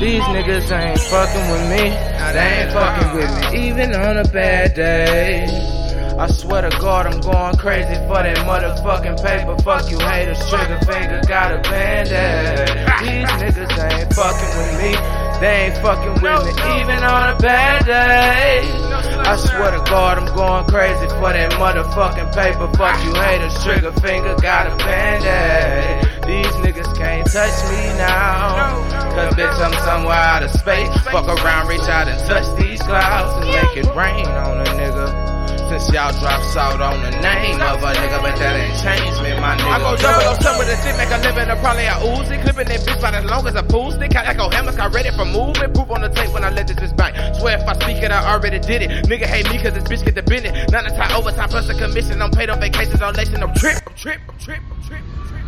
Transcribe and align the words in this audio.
These 0.00 0.22
niggas 0.22 0.70
ain't 0.70 1.00
fucking 1.00 1.50
with 1.50 1.70
me. 1.70 1.90
They 2.32 2.62
ain't 2.62 2.72
fucking 2.72 3.16
with 3.16 3.52
me, 3.52 3.68
even 3.68 3.94
on 3.94 4.18
a 4.18 4.24
bad 4.24 4.74
day. 4.74 5.46
I 6.18 6.28
swear 6.28 6.62
to 6.62 6.70
God, 6.78 7.06
I'm 7.06 7.20
going 7.20 7.56
crazy 7.56 7.94
for 8.06 8.22
that 8.22 8.38
motherfucking 8.46 9.22
paper. 9.22 9.56
Fuck 9.62 9.90
you 9.90 9.98
haters, 9.98 10.38
trigger 10.48 10.78
finger, 10.86 11.20
got 11.26 11.50
a 11.52 11.58
band-aid. 11.68 12.68
These 13.02 13.30
niggas 13.42 13.74
ain't 13.82 14.14
fucking 14.14 14.52
with 14.58 14.72
me. 14.78 14.94
They 15.40 15.66
ain't 15.66 15.78
fucking 15.82 16.14
with 16.22 16.44
me, 16.46 16.52
even 16.80 17.02
on 17.02 17.34
a 17.34 17.38
bad 17.38 17.84
day. 17.84 18.62
I 19.26 19.36
swear 19.36 19.72
to 19.72 19.82
God, 19.90 20.18
I'm 20.18 20.36
going 20.36 20.64
crazy 20.66 21.08
for 21.18 21.32
that 21.34 21.50
motherfucking 21.52 22.30
paper. 22.34 22.68
Fuck 22.78 23.04
you 23.04 23.14
haters, 23.14 23.64
trigger 23.64 23.92
finger, 24.00 24.36
got 24.40 24.70
a 24.70 24.76
band-aid. 24.76 26.22
These 26.26 26.54
niggas 26.62 26.96
can't 26.96 27.26
touch 27.26 27.58
me. 27.74 27.83
Somewhere 29.54 30.18
out 30.18 30.42
of 30.42 30.50
space. 30.50 30.90
Fuck 31.14 31.28
around, 31.28 31.68
reach 31.68 31.86
out 31.86 32.08
and 32.08 32.18
touch 32.26 32.42
these 32.58 32.82
clouds 32.82 33.46
and 33.46 33.54
make 33.54 33.76
it 33.76 33.86
rain 33.94 34.26
on 34.26 34.58
a 34.58 34.64
nigga. 34.74 35.06
Since 35.70 35.94
y'all 35.94 36.10
drop 36.18 36.42
salt 36.52 36.80
on 36.80 37.00
the 37.02 37.10
name 37.22 37.60
of 37.62 37.78
a 37.78 37.94
nigga, 37.94 38.18
but 38.20 38.34
that 38.36 38.58
ain't 38.58 38.74
changed 38.82 39.22
me, 39.22 39.30
my 39.38 39.54
nigga. 39.56 39.70
I 39.70 39.78
go 39.78 39.96
double 39.96 40.26
on 40.26 40.40
some 40.40 40.60
of 40.60 40.66
the 40.66 40.74
shit, 40.82 40.96
make 40.98 41.08
a 41.08 41.18
living, 41.22 41.48
or 41.48 41.56
probably 41.62 41.86
a 41.86 41.94
Uzi. 42.02 42.42
Clipping 42.42 42.66
that 42.66 42.80
bitch 42.80 42.98
about 42.98 43.14
as 43.14 43.24
long 43.24 43.46
as 43.46 43.54
a 43.54 43.62
pool 43.62 43.92
stick. 43.92 44.16
I 44.16 44.32
like 44.32 44.52
hammers, 44.52 44.76
got 44.76 44.92
ready 44.92 45.10
for 45.14 45.24
moving. 45.24 45.72
Proof 45.72 45.90
on 45.90 46.02
the 46.02 46.08
tape 46.08 46.32
when 46.34 46.42
I 46.44 46.50
let 46.50 46.66
this 46.66 46.76
bitch 46.76 46.96
bang. 46.96 47.14
Swear 47.38 47.58
if 47.58 47.68
I 47.68 47.74
speak 47.74 48.02
it, 48.02 48.10
I 48.10 48.34
already 48.34 48.58
did 48.58 48.82
it. 48.82 49.06
Nigga 49.06 49.26
hate 49.26 49.48
me 49.50 49.62
cause 49.62 49.74
this 49.74 49.84
bitch 49.84 50.04
get 50.04 50.16
the 50.16 50.22
business. 50.26 50.68
Nine 50.72 50.84
time 50.98 51.14
overtime 51.14 51.48
plus 51.48 51.68
a 51.70 51.74
commission. 51.78 52.20
I'm 52.20 52.32
paid 52.32 52.50
on 52.50 52.58
vacations, 52.58 53.00
on 53.00 53.14
lation. 53.14 53.40
I'm 53.40 53.54
trip, 53.54 53.78
I'm 53.86 53.94
trip, 53.94 54.20
I'm 54.28 54.38
trip, 54.38 54.60
I'm 54.70 54.82
trip. 54.82 54.98
I'm 54.98 55.28
trip. 55.28 55.44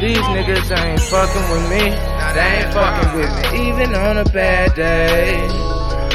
These 0.00 0.16
niggas 0.16 0.72
ain't 0.80 0.98
fucking 0.98 1.46
with 1.52 1.68
me. 1.68 1.92
They 2.32 2.64
ain't 2.64 2.72
fucking 2.72 3.20
with 3.20 3.52
me, 3.52 3.68
even 3.68 3.94
on 3.94 4.16
a 4.16 4.24
bad 4.24 4.74
day. 4.74 5.46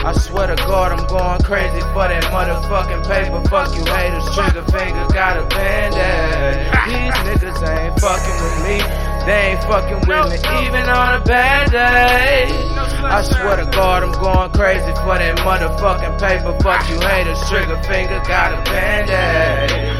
I 0.03 0.11
swear 0.13 0.47
to 0.47 0.55
God, 0.55 0.91
I'm 0.91 1.05
going 1.05 1.41
crazy 1.43 1.81
for 1.93 2.09
that 2.09 2.23
motherfucking 2.33 3.05
paper. 3.05 3.47
Fuck 3.47 3.77
you 3.77 3.85
haters, 3.85 4.25
trigger 4.33 4.65
finger, 4.73 5.05
got 5.13 5.37
a 5.37 5.45
band-aid. 5.53 6.65
These 6.89 7.13
niggas 7.29 7.61
ain't 7.61 7.99
fucking 8.01 8.37
with 8.41 8.57
me. 8.65 8.81
They 9.29 9.53
ain't 9.53 9.63
fucking 9.69 10.01
with 10.09 10.33
me, 10.33 10.65
even 10.65 10.89
on 10.89 11.21
a 11.21 11.23
bad 11.23 11.69
day. 11.69 12.49
I 13.05 13.21
swear 13.21 13.57
to 13.57 13.65
God, 13.69 14.01
I'm 14.01 14.11
going 14.17 14.51
crazy 14.53 14.93
for 15.05 15.13
that 15.13 15.37
motherfucking 15.45 16.17
paper. 16.17 16.57
Fuck 16.61 16.89
you 16.89 16.99
haters, 17.01 17.37
trigger 17.49 17.77
finger, 17.83 18.19
got 18.25 18.53
a 18.53 18.63
band-aid. 18.65 19.94